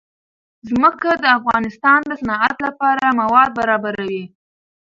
[0.69, 4.23] ځمکه د افغانستان د صنعت لپاره مواد برابروي.